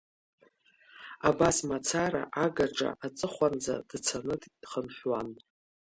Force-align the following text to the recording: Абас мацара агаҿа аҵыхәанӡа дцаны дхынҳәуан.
Абас 1.29 1.57
мацара 1.67 2.23
агаҿа 2.43 2.89
аҵыхәанӡа 3.05 3.75
дцаны 3.89 4.35
дхынҳәуан. 4.61 5.29